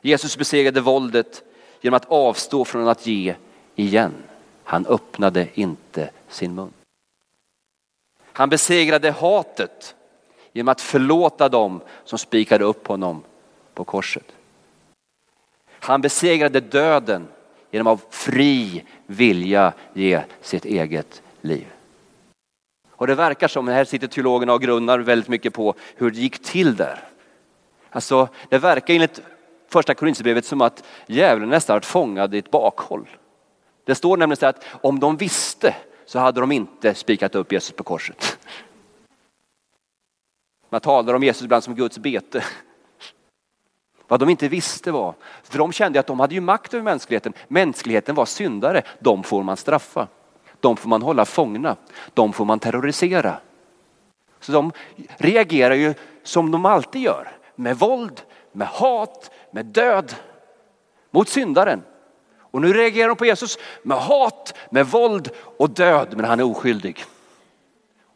Jesus 0.00 0.36
besegrade 0.36 0.80
våldet 0.80 1.42
genom 1.80 1.96
att 1.96 2.10
avstå 2.10 2.64
från 2.64 2.88
att 2.88 3.06
ge 3.06 3.34
igen. 3.74 4.14
Han 4.64 4.86
öppnade 4.86 5.48
inte 5.54 6.10
sin 6.28 6.54
mun. 6.54 6.72
Han 8.22 8.48
besegrade 8.48 9.10
hatet 9.10 9.94
genom 10.52 10.68
att 10.68 10.80
förlåta 10.80 11.48
dem 11.48 11.80
som 12.04 12.18
spikade 12.18 12.64
upp 12.64 12.86
honom 12.86 13.22
på 13.74 13.84
korset. 13.84 14.24
Han 15.70 16.00
besegrade 16.00 16.60
döden 16.60 17.28
genom 17.70 17.86
att 17.86 18.14
fri 18.14 18.84
vilja 19.06 19.72
ge 19.92 20.22
sitt 20.40 20.64
eget 20.64 21.22
liv. 21.40 21.66
Och 22.90 23.06
det 23.06 23.14
verkar 23.14 23.48
som, 23.48 23.68
här 23.68 23.84
sitter 23.84 24.06
teologerna 24.06 24.52
och 24.52 24.62
grunnar 24.62 24.98
väldigt 24.98 25.28
mycket 25.28 25.54
på 25.54 25.74
hur 25.96 26.10
det 26.10 26.18
gick 26.18 26.42
till 26.42 26.76
där. 26.76 27.04
Alltså 27.90 28.28
det 28.48 28.58
verkar 28.58 28.94
enligt 28.94 29.20
första 29.68 29.94
Korinthierbrevet 29.94 30.44
som 30.44 30.60
att 30.60 30.84
djävulen 31.06 31.48
nästan 31.48 31.74
varit 31.74 31.84
fångad 31.84 32.34
i 32.34 32.38
ett 32.38 32.50
bakhåll. 32.50 33.08
Det 33.84 33.94
står 33.94 34.16
nämligen 34.16 34.36
så 34.36 34.46
att 34.46 34.64
om 34.80 35.00
de 35.00 35.16
visste 35.16 35.74
så 36.06 36.18
hade 36.18 36.40
de 36.40 36.52
inte 36.52 36.94
spikat 36.94 37.34
upp 37.34 37.52
Jesus 37.52 37.72
på 37.72 37.82
korset. 37.82 38.38
Man 40.70 40.80
talar 40.80 41.14
om 41.14 41.22
Jesus 41.22 41.42
ibland 41.42 41.64
som 41.64 41.74
Guds 41.74 41.98
bete. 41.98 42.44
Vad 44.08 44.20
de 44.20 44.28
inte 44.28 44.48
visste 44.48 44.92
var, 44.92 45.14
för 45.42 45.58
de 45.58 45.72
kände 45.72 46.00
att 46.00 46.06
de 46.06 46.20
hade 46.20 46.34
ju 46.34 46.40
makt 46.40 46.74
över 46.74 46.84
mänskligheten. 46.84 47.32
Mänskligheten 47.48 48.14
var 48.14 48.24
syndare, 48.24 48.82
de 48.98 49.22
får 49.22 49.42
man 49.42 49.56
straffa. 49.56 50.08
De 50.60 50.76
får 50.76 50.88
man 50.88 51.02
hålla 51.02 51.24
fångna, 51.24 51.76
de 52.14 52.32
får 52.32 52.44
man 52.44 52.58
terrorisera. 52.58 53.36
Så 54.40 54.52
de 54.52 54.72
reagerar 55.16 55.74
ju 55.74 55.94
som 56.22 56.50
de 56.50 56.66
alltid 56.66 57.02
gör, 57.02 57.28
med 57.54 57.78
våld, 57.78 58.20
med 58.52 58.68
hat, 58.68 59.30
med 59.50 59.66
död 59.66 60.14
mot 61.10 61.28
syndaren. 61.28 61.82
Och 62.40 62.60
nu 62.60 62.72
reagerar 62.72 63.08
de 63.08 63.16
på 63.16 63.26
Jesus 63.26 63.58
med 63.82 63.98
hat, 63.98 64.54
med 64.70 64.86
våld 64.86 65.30
och 65.56 65.70
död, 65.70 66.16
men 66.16 66.24
han 66.24 66.40
är 66.40 66.44
oskyldig. 66.44 67.04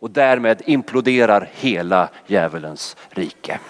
Och 0.05 0.11
därmed 0.11 0.63
imploderar 0.67 1.51
hela 1.53 2.09
djävulens 2.27 2.97
rike. 3.11 3.61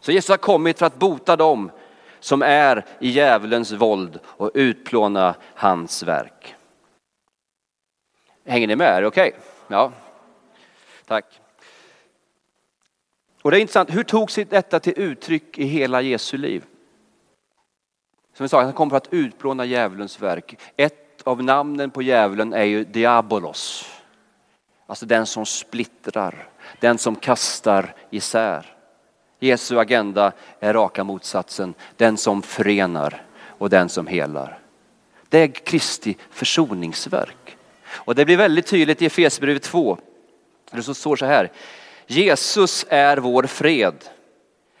Så 0.00 0.12
Jesus 0.12 0.28
har 0.28 0.36
kommit 0.36 0.78
för 0.78 0.86
att 0.86 0.98
bota 0.98 1.36
dem 1.36 1.70
som 2.20 2.42
är 2.42 2.84
i 2.98 3.08
djävulens 3.08 3.72
våld 3.72 4.20
och 4.24 4.50
utplåna 4.54 5.34
hans 5.54 6.02
verk. 6.02 6.54
Hänger 8.46 8.66
ni 8.66 8.76
med? 8.76 8.96
Är 8.96 9.00
det 9.00 9.08
Okej? 9.08 9.28
Okay. 9.28 9.40
Ja. 9.68 9.92
Tack. 11.06 11.40
Och 13.42 13.50
det 13.50 13.58
är 13.58 13.60
intressant, 13.60 13.94
hur 13.94 14.04
tog 14.04 14.30
sig 14.30 14.44
detta 14.44 14.80
till 14.80 14.94
uttryck 14.96 15.58
i 15.58 15.64
hela 15.64 16.00
Jesu 16.00 16.36
liv? 16.36 16.64
Som 18.38 18.44
vi 18.44 18.48
sa, 18.48 18.62
han 18.62 18.72
kom 18.72 18.90
för 18.90 18.96
att 18.96 19.12
utplåna 19.12 19.64
djävulens 19.64 20.22
verk. 20.22 20.58
Ett 20.76 21.22
av 21.24 21.42
namnen 21.42 21.90
på 21.90 22.02
djävulen 22.02 22.52
är 22.52 22.64
ju 22.64 22.84
diabolos. 22.84 23.90
Alltså 24.86 25.06
den 25.06 25.26
som 25.26 25.46
splittrar, 25.46 26.48
den 26.80 26.98
som 26.98 27.16
kastar 27.16 27.94
isär. 28.10 28.76
Jesu 29.38 29.78
agenda 29.78 30.32
är 30.60 30.72
raka 30.72 31.04
motsatsen, 31.04 31.74
den 31.96 32.16
som 32.16 32.42
förenar 32.42 33.22
och 33.44 33.70
den 33.70 33.88
som 33.88 34.06
helar. 34.06 34.58
Det 35.28 35.38
är 35.38 35.48
Kristi 35.48 36.16
försoningsverk. 36.30 37.56
Och 37.90 38.14
det 38.14 38.24
blir 38.24 38.36
väldigt 38.36 38.66
tydligt 38.66 39.02
i 39.02 39.06
Efesierbrevet 39.06 39.62
2. 39.62 39.98
Det 40.70 40.82
står 40.82 41.16
så 41.16 41.26
här. 41.26 41.52
Jesus 42.06 42.86
är 42.88 43.16
vår 43.16 43.42
fred. 43.42 44.04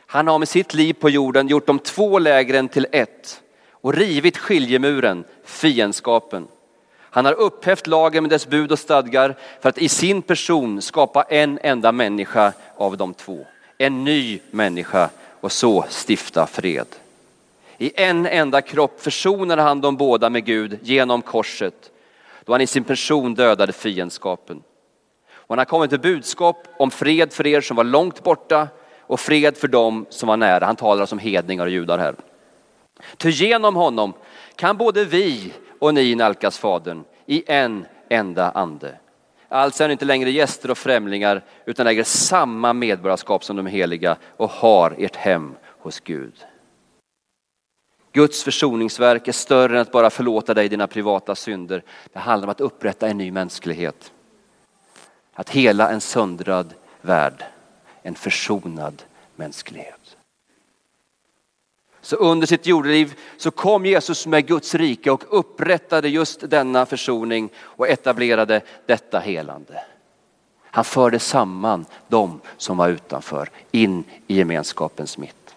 Han 0.06 0.26
har 0.26 0.38
med 0.38 0.48
sitt 0.48 0.74
liv 0.74 0.94
på 0.94 1.10
jorden 1.10 1.48
gjort 1.48 1.66
de 1.66 1.78
två 1.78 2.18
lägren 2.18 2.68
till 2.68 2.86
ett 2.92 3.42
och 3.80 3.94
rivit 3.94 4.38
skiljemuren, 4.38 5.24
fiendskapen. 5.44 6.46
Han 7.00 7.24
har 7.24 7.32
upphävt 7.32 7.86
lagen 7.86 8.22
med 8.22 8.30
dess 8.30 8.48
bud 8.48 8.72
och 8.72 8.78
stadgar 8.78 9.36
för 9.60 9.68
att 9.68 9.78
i 9.78 9.88
sin 9.88 10.22
person 10.22 10.82
skapa 10.82 11.22
en 11.22 11.58
enda 11.62 11.92
människa 11.92 12.52
av 12.76 12.96
de 12.96 13.14
två 13.14 13.46
en 13.78 14.04
ny 14.04 14.40
människa 14.50 15.10
och 15.40 15.52
så 15.52 15.84
stifta 16.06 16.46
fred. 16.46 16.86
I 17.78 18.00
en 18.00 18.26
enda 18.26 18.62
kropp 18.62 19.00
försonade 19.00 19.62
han 19.62 19.80
de 19.80 19.96
båda 19.96 20.30
med 20.30 20.44
Gud 20.44 20.78
genom 20.82 21.22
korset 21.22 21.90
då 22.44 22.52
han 22.52 22.60
i 22.60 22.66
sin 22.66 22.84
person 22.84 23.34
dödade 23.34 23.72
fiendskapen. 23.72 24.62
Och 25.30 25.48
han 25.48 25.58
har 25.58 25.64
kommit 25.64 25.90
med 25.90 26.00
budskap 26.00 26.68
om 26.78 26.90
fred 26.90 27.32
för 27.32 27.46
er 27.46 27.60
som 27.60 27.76
var 27.76 27.84
långt 27.84 28.22
borta 28.22 28.68
och 29.00 29.20
fred 29.20 29.56
för 29.56 29.68
dem 29.68 30.06
som 30.10 30.26
var 30.26 30.36
nära. 30.36 30.66
Han 30.66 30.76
talar 30.76 31.00
alltså 31.00 31.14
om 31.14 31.18
hedningar 31.18 31.66
och 31.66 31.72
judar 31.72 31.98
här. 31.98 32.14
Ty 33.16 33.30
genom 33.30 33.76
honom 33.76 34.12
kan 34.56 34.76
både 34.76 35.04
vi 35.04 35.52
och 35.78 35.94
ni 35.94 36.14
nalkas 36.14 36.58
Fadern 36.58 37.04
i 37.26 37.42
en 37.46 37.86
enda 38.08 38.50
ande. 38.50 38.96
Alltså 39.48 39.84
är 39.84 39.88
ni 39.88 39.92
inte 39.92 40.04
längre 40.04 40.30
gäster 40.30 40.70
och 40.70 40.78
främlingar 40.78 41.44
utan 41.64 41.86
äger 41.86 42.04
samma 42.04 42.72
medborgarskap 42.72 43.44
som 43.44 43.56
de 43.56 43.66
heliga 43.66 44.16
och 44.36 44.50
har 44.50 44.94
ert 44.98 45.16
hem 45.16 45.54
hos 45.78 46.00
Gud. 46.00 46.34
Guds 48.12 48.42
försoningsverk 48.42 49.28
är 49.28 49.32
större 49.32 49.76
än 49.76 49.82
att 49.82 49.92
bara 49.92 50.10
förlåta 50.10 50.54
dig 50.54 50.68
dina 50.68 50.86
privata 50.86 51.34
synder. 51.34 51.82
Det 52.12 52.18
handlar 52.18 52.46
om 52.46 52.50
att 52.50 52.60
upprätta 52.60 53.08
en 53.08 53.18
ny 53.18 53.30
mänsklighet. 53.30 54.12
Att 55.32 55.50
hela 55.50 55.90
en 55.90 56.00
söndrad 56.00 56.74
värld, 57.00 57.44
en 58.02 58.14
försonad 58.14 59.02
mänsklighet. 59.36 59.97
Så 62.08 62.16
under 62.16 62.46
sitt 62.46 62.66
jordeliv 62.66 63.14
så 63.36 63.50
kom 63.50 63.86
Jesus 63.86 64.26
med 64.26 64.46
Guds 64.46 64.74
rike 64.74 65.10
och 65.10 65.38
upprättade 65.38 66.08
just 66.08 66.50
denna 66.50 66.86
försoning 66.86 67.50
och 67.58 67.88
etablerade 67.88 68.60
detta 68.86 69.18
helande. 69.18 69.82
Han 70.62 70.84
förde 70.84 71.18
samman 71.18 71.86
dem 72.08 72.40
som 72.56 72.76
var 72.76 72.88
utanför 72.88 73.50
in 73.70 74.04
i 74.26 74.36
gemenskapens 74.36 75.18
mitt. 75.18 75.54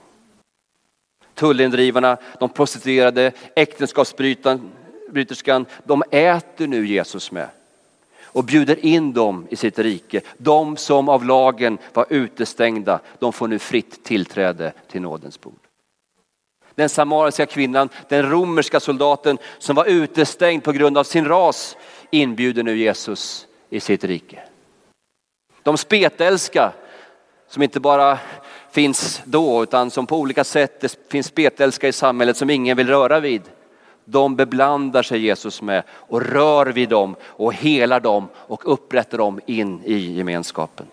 Tullindrivarna, 1.34 2.17
de 2.39 2.50
prostituerade, 2.50 3.31
äktenskapsbryterskan, 3.55 5.65
de 5.84 6.03
äter 6.12 6.67
nu 6.67 6.88
Jesus 6.88 7.31
med 7.31 7.48
och 8.24 8.43
bjuder 8.43 8.86
in 8.86 9.13
dem 9.13 9.48
i 9.50 9.55
sitt 9.55 9.79
rike. 9.79 10.22
De 10.38 10.77
som 10.77 11.10
av 11.10 11.25
lagen 11.25 11.77
var 11.93 12.05
utestängda, 12.10 13.00
de 13.20 13.34
får 13.34 13.48
nu 13.48 13.60
fritt 13.60 14.03
tillträde 14.03 14.74
till 14.88 15.01
nådens 15.01 15.41
bord. 15.41 15.61
Den 16.75 16.90
samariska 16.90 17.46
kvinnan, 17.46 17.90
den 18.10 18.30
romerska 18.30 18.80
soldaten 18.80 19.38
som 19.60 19.75
var 19.75 19.86
utestängd 19.86 20.63
på 20.63 20.72
grund 20.72 20.98
av 20.98 21.04
sin 21.04 21.25
ras 21.25 21.78
inbjuder 22.12 22.63
nu 22.63 22.78
Jesus 22.78 23.48
i 23.70 23.80
sitt 23.80 24.04
rike. 24.04 24.40
De 25.63 25.78
spetälska 25.78 26.72
som 27.48 27.63
inte 27.63 27.80
bara 27.80 28.20
finns 28.72 29.22
då 29.25 29.63
utan 29.63 29.92
som 29.92 30.08
på 30.08 30.18
olika 30.18 30.44
sätt 30.44 30.82
det 30.82 30.98
finns 31.10 31.28
spetälska 31.28 31.88
i 31.88 31.94
samhället 31.94 32.38
som 32.38 32.50
ingen 32.50 32.78
vill 32.78 32.88
röra 32.88 33.20
vid. 33.20 33.42
De 34.06 34.36
beblandar 34.36 35.04
sig 35.04 35.20
Jesus 35.20 35.62
med 35.62 35.84
och 35.90 36.22
rör 36.22 36.66
vid 36.66 36.90
dem 36.90 37.16
och 37.24 37.54
helar 37.54 38.00
dem 38.00 38.28
och 38.36 38.74
upprättar 38.74 39.18
dem 39.18 39.40
in 39.46 39.82
i 39.86 40.18
gemenskapen. 40.18 40.86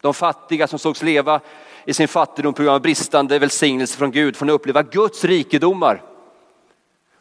De 0.00 0.14
fattiga 0.14 0.66
som 0.66 0.78
sågs 0.78 1.02
leva 1.02 1.40
i 1.88 1.94
sin 1.94 2.08
fattigdom 2.08 2.54
på 2.54 2.62
grund 2.62 2.74
av 2.74 2.80
bristande 2.80 3.38
välsignelse 3.38 3.98
från 3.98 4.10
Gud 4.10 4.36
får 4.36 4.46
att 4.46 4.52
uppleva 4.52 4.82
Guds 4.82 5.24
rikedomar 5.24 6.02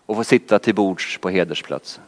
och 0.06 0.16
få 0.16 0.24
sitta 0.24 0.60
till 0.60 0.76
bords 0.76 1.18
på 1.18 1.30
hedersplatsen. 1.30 2.04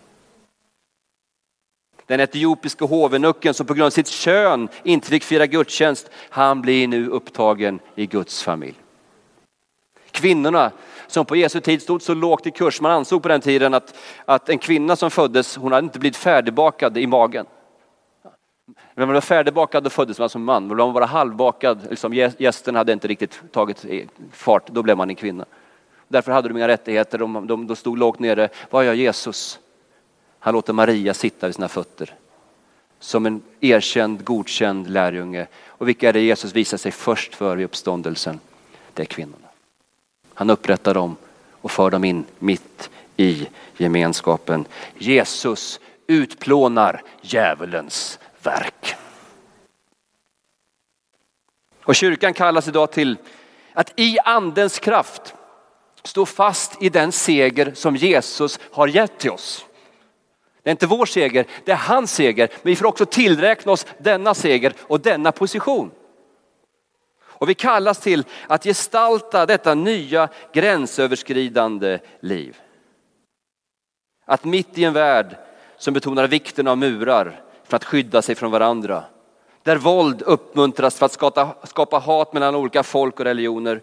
Den 2.06 2.20
etiopiska 2.20 2.86
hovenucken 2.86 3.54
som 3.54 3.66
på 3.66 3.74
grund 3.74 3.86
av 3.86 3.90
sitt 3.90 4.08
kön 4.08 4.68
inte 4.84 5.08
fick 5.08 5.24
fira 5.24 5.46
gudstjänst, 5.46 6.10
han 6.30 6.62
blir 6.62 6.88
nu 6.88 7.08
upptagen 7.08 7.80
i 7.96 8.06
Guds 8.06 8.44
familj. 8.44 8.78
Kvinnorna 10.12 10.72
som 11.08 11.26
på 11.26 11.36
Jesu 11.36 11.60
tid 11.60 11.82
stod 11.82 12.02
så 12.02 12.14
lågt 12.14 12.48
i 12.48 12.52
kurs, 12.52 12.82
man 12.82 12.92
ansåg 12.92 13.22
på 13.22 13.28
den 13.28 13.42
tiden 13.42 13.74
att, 13.74 13.96
att 14.26 14.50
en 14.50 14.58
kvinna 14.58 14.96
som 14.96 15.12
föddes, 15.12 15.56
hon 15.56 15.72
hade 15.72 15.86
inte 15.86 16.00
blivit 16.00 16.18
färdigbakad 16.18 16.98
i 16.98 17.08
magen. 17.08 17.46
När 19.00 19.06
man 19.06 19.14
var 19.14 19.22
färdigbakad 19.22 19.84
då 19.84 19.90
föddes 19.90 20.20
man 20.20 20.30
som 20.30 20.44
man, 20.44 20.68
men 20.68 20.80
om 20.80 20.88
man 20.88 20.94
var 20.94 21.08
halvbakad, 21.08 21.88
liksom 21.90 22.14
gästen 22.14 22.76
hade 22.76 22.94
inte 22.94 23.08
riktigt 23.08 23.42
tagit 23.52 23.86
fart, 24.32 24.68
då 24.68 24.84
blev 24.84 24.98
man 24.98 25.10
en 25.10 25.16
kvinna. 25.16 25.46
Därför 26.08 26.32
hade 26.32 26.48
de 26.48 26.58
inga 26.58 26.68
rättigheter, 26.68 27.18
de, 27.18 27.48
de, 27.48 27.68
de 27.68 27.76
stod 27.76 27.98
lågt 27.98 28.20
nere. 28.20 28.50
Vad 28.70 28.86
gör 28.86 28.94
Jesus? 28.94 29.60
Han 30.40 30.54
låter 30.54 30.74
Maria 30.74 31.14
sitta 31.14 31.48
vid 31.48 31.56
sina 31.56 31.68
fötter. 31.68 32.14
Som 33.00 33.26
en 33.26 33.42
erkänd, 33.60 34.26
godkänd 34.26 34.90
lärjunge. 34.90 35.48
Och 35.68 35.88
vilka 35.88 36.10
är 36.10 36.14
det 36.14 36.22
Jesus 36.22 36.56
visar 36.56 36.78
sig 36.78 36.92
först 36.92 37.36
för 37.36 37.56
vid 37.56 37.66
uppståndelsen? 37.66 38.40
Det 38.94 39.02
är 39.02 39.06
kvinnorna. 39.06 39.48
Han 40.34 40.50
upprättar 40.50 40.94
dem 40.94 41.16
och 41.52 41.72
för 41.72 41.90
dem 41.90 42.04
in 42.04 42.26
mitt 42.40 42.90
i 43.18 43.48
gemenskapen. 43.78 44.66
Jesus 44.98 45.80
utplånar 46.08 47.02
djävulens 47.22 48.19
verk. 48.44 48.96
Och 51.84 51.96
kyrkan 51.96 52.34
kallas 52.34 52.68
idag 52.68 52.92
till 52.92 53.18
att 53.74 53.94
i 53.96 54.20
andens 54.20 54.80
kraft 54.80 55.34
stå 56.04 56.26
fast 56.26 56.82
i 56.82 56.90
den 56.90 57.12
seger 57.12 57.72
som 57.76 57.96
Jesus 57.96 58.60
har 58.72 58.88
gett 58.88 59.20
till 59.20 59.32
oss. 59.32 59.66
Det 60.64 60.70
är 60.70 60.72
inte 60.72 60.88
vår 60.88 61.06
seger, 61.06 61.46
det 61.66 61.72
är 61.72 61.76
hans 61.76 62.14
seger. 62.14 62.48
Men 62.48 62.72
vi 62.72 62.76
får 62.76 62.86
också 62.86 63.06
tillräkna 63.06 63.72
oss 63.72 63.86
denna 63.98 64.34
seger 64.34 64.74
och 64.80 65.02
denna 65.02 65.32
position. 65.32 65.92
Och 67.22 67.50
vi 67.50 67.54
kallas 67.54 68.00
till 68.00 68.24
att 68.48 68.64
gestalta 68.64 69.46
detta 69.46 69.74
nya 69.74 70.30
gränsöverskridande 70.54 72.00
liv. 72.20 72.58
Att 74.26 74.44
mitt 74.44 74.78
i 74.78 74.84
en 74.84 74.94
värld 74.94 75.38
som 75.78 75.94
betonar 75.94 76.28
vikten 76.28 76.68
av 76.68 76.78
murar 76.78 77.49
för 77.70 77.76
att 77.76 77.86
skydda 77.86 78.22
sig 78.22 78.36
från 78.36 78.52
varandra. 78.52 79.04
Där 79.64 79.76
våld 79.76 80.22
uppmuntras 80.22 81.00
för 81.00 81.06
att 81.06 81.12
skapa, 81.12 81.56
skapa 81.64 81.98
hat 82.00 82.34
mellan 82.34 82.56
olika 82.56 82.84
folk 82.84 83.20
och 83.20 83.26
religioner. 83.26 83.82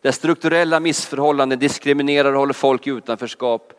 Där 0.00 0.12
strukturella 0.12 0.80
missförhållanden 0.80 1.58
diskriminerar 1.58 2.32
och 2.32 2.38
håller 2.38 2.52
folk 2.52 2.86
i 2.86 2.90
utanförskap. 2.90 3.72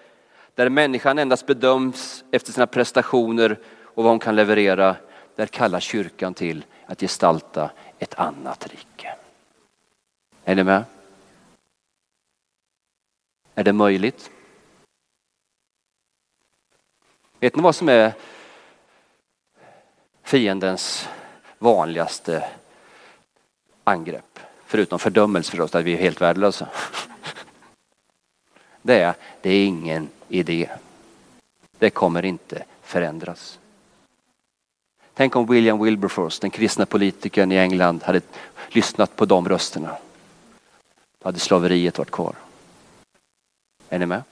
Där 0.55 0.69
människan 0.69 1.19
endast 1.19 1.45
bedöms 1.45 2.23
efter 2.31 2.51
sina 2.51 2.67
prestationer 2.67 3.59
och 3.83 4.03
vad 4.03 4.11
hon 4.11 4.19
kan 4.19 4.35
leverera. 4.35 4.95
Där 5.35 5.45
kallar 5.45 5.79
kyrkan 5.79 6.33
till 6.33 6.65
att 6.85 6.99
gestalta 6.99 7.69
ett 7.99 8.13
annat 8.13 8.67
rike. 8.67 9.15
Är 10.45 10.55
ni 10.55 10.63
med? 10.63 10.83
Är 13.55 13.63
det 13.63 13.73
möjligt? 13.73 14.31
Vet 17.39 17.55
ni 17.55 17.61
vad 17.61 17.75
som 17.75 17.89
är 17.89 18.13
fiendens 20.31 21.09
vanligaste 21.59 22.43
angrepp? 23.83 24.39
Förutom 24.65 24.99
fördömelse 24.99 25.51
förstås, 25.51 25.75
att 25.75 25.85
vi 25.85 25.93
är 25.93 25.97
helt 25.97 26.21
värdelösa. 26.21 26.67
Det 28.81 28.99
är, 28.99 29.15
det 29.41 29.49
är 29.49 29.65
ingen 29.65 30.09
idé. 30.27 30.69
Det 31.79 31.89
kommer 31.89 32.25
inte 32.25 32.63
förändras. 32.81 33.59
Tänk 35.13 35.35
om 35.35 35.45
William 35.45 35.83
Wilberforce, 35.83 36.41
den 36.41 36.49
kristna 36.49 36.85
politikern 36.85 37.51
i 37.51 37.57
England, 37.57 38.03
hade 38.03 38.21
lyssnat 38.69 39.15
på 39.15 39.25
de 39.25 39.49
rösterna. 39.49 39.97
Då 41.19 41.27
hade 41.27 41.39
slaveriet 41.39 41.97
varit 41.97 42.11
kvar. 42.11 42.35
Är 43.89 43.99
ni 43.99 44.05
med? 44.05 44.23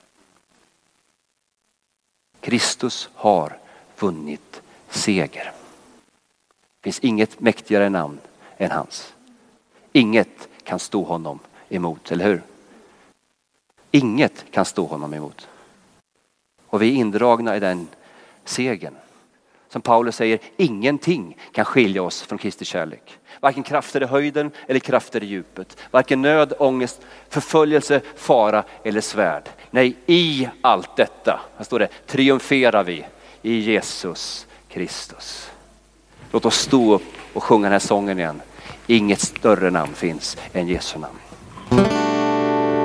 Kristus 2.41 3.09
har 3.13 3.57
vunnit 3.99 4.61
seger. 4.89 5.58
Det 6.81 6.83
finns 6.83 6.99
inget 6.99 7.39
mäktigare 7.39 7.89
namn 7.89 8.19
än 8.57 8.71
hans. 8.71 9.13
Inget 9.91 10.49
kan 10.63 10.79
stå 10.79 11.03
honom 11.03 11.39
emot, 11.69 12.11
eller 12.11 12.25
hur? 12.25 12.41
Inget 13.91 14.45
kan 14.51 14.65
stå 14.65 14.85
honom 14.85 15.13
emot. 15.13 15.47
Och 16.65 16.81
vi 16.81 16.89
är 16.89 16.93
indragna 16.93 17.55
i 17.57 17.59
den 17.59 17.87
segern. 18.45 18.95
Som 19.69 19.81
Paulus 19.81 20.15
säger, 20.15 20.39
ingenting 20.57 21.37
kan 21.51 21.65
skilja 21.65 22.03
oss 22.03 22.21
från 22.21 22.37
Kristi 22.37 22.65
kärlek. 22.65 23.17
Varken 23.39 23.63
krafter 23.63 24.03
i 24.03 24.05
höjden 24.05 24.51
eller 24.67 24.79
krafter 24.79 25.23
i 25.23 25.25
djupet. 25.25 25.77
Varken 25.91 26.21
nöd, 26.21 26.53
ångest, 26.59 27.01
förföljelse, 27.29 28.01
fara 28.15 28.63
eller 28.83 29.01
svärd. 29.01 29.49
Nej, 29.71 29.95
i 30.05 30.49
allt 30.61 30.95
detta, 30.95 31.41
här 31.57 31.63
står 31.63 31.79
det, 31.79 31.87
triumferar 32.05 32.83
vi 32.83 33.05
i 33.41 33.59
Jesus 33.59 34.47
Kristus. 34.67 35.51
Låt 36.31 36.45
oss 36.45 36.55
stå 36.55 36.93
upp 36.93 37.03
och 37.33 37.43
sjunga 37.43 37.63
den 37.63 37.71
här 37.71 37.79
sången 37.79 38.19
igen. 38.19 38.41
Inget 38.87 39.21
större 39.21 39.69
namn 39.69 39.93
finns 39.93 40.37
än 40.53 40.67
Jesu 40.67 40.99
namn. 40.99 41.19